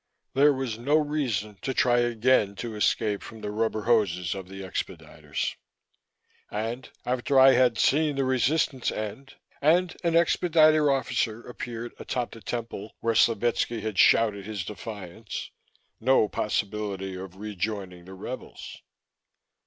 [0.33, 4.61] There was no reason to try again to escape from the rubber hoses of the
[4.63, 5.53] expediters
[6.49, 12.41] and, after I had seen the resistance end, and an expediter officer appeared atop the
[12.41, 15.51] temple where Slovetski had shouted his defiance,
[15.99, 18.81] no possibility of rejoining the rebels.